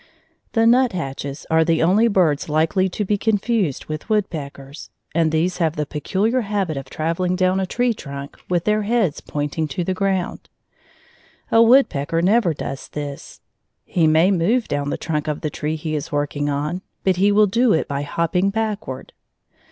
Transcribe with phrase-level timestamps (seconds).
[0.53, 5.75] The nuthatches are the only birds likely to be confused with woodpeckers, and these have
[5.75, 9.93] the peculiar habit of traveling down a tree trunk with their heads pointing to the
[9.93, 10.49] ground.
[11.51, 13.41] A woodpecker never does this;
[13.85, 17.31] he may move down the trunk of the tree he is working on, but he
[17.31, 19.13] will do it by hopping backward.